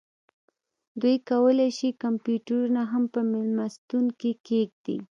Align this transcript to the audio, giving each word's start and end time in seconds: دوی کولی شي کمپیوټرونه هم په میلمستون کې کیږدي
دوی 1.01 1.15
کولی 1.29 1.69
شي 1.77 1.89
کمپیوټرونه 2.03 2.81
هم 2.91 3.03
په 3.13 3.19
میلمستون 3.31 4.05
کې 4.19 4.31
کیږدي 4.47 4.97